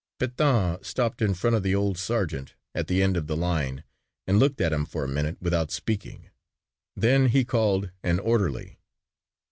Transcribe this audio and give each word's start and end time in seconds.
Pétain 0.19 0.83
stopped 0.83 1.21
in 1.21 1.35
front 1.35 1.55
of 1.55 1.61
the 1.61 1.75
old 1.75 1.95
sergeant 1.95 2.55
at 2.73 2.87
the 2.87 3.03
end 3.03 3.15
of 3.15 3.27
the 3.27 3.37
line 3.37 3.83
and 4.25 4.39
looked 4.39 4.59
at 4.59 4.73
him 4.73 4.83
for 4.83 5.03
a 5.03 5.07
minute 5.07 5.37
without 5.39 5.69
speaking. 5.69 6.31
Then 6.95 7.27
he 7.27 7.45
called 7.45 7.91
an 8.01 8.17
orderly. 8.19 8.79